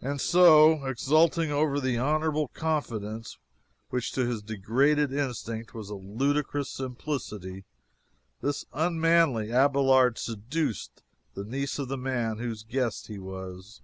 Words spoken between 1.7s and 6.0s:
an honorable confidence which to his degraded instinct was a